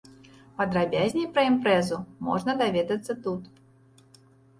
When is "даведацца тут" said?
2.63-3.43